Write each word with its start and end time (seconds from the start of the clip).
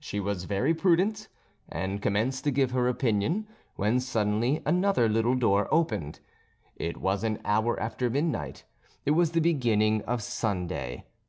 She 0.00 0.18
was 0.18 0.42
very 0.42 0.74
prudent 0.74 1.28
and 1.68 2.02
commenced 2.02 2.42
to 2.42 2.50
give 2.50 2.72
her 2.72 2.88
opinion 2.88 3.46
when 3.76 4.00
suddenly 4.00 4.60
another 4.66 5.08
little 5.08 5.36
door 5.36 5.68
opened. 5.70 6.18
It 6.74 6.96
was 6.96 7.22
an 7.22 7.38
hour 7.44 7.78
after 7.78 8.10
midnight, 8.10 8.64
it 9.06 9.12
was 9.12 9.30
the 9.30 9.40
beginning 9.40 10.02
of 10.02 10.20
Sunday. 10.20 11.06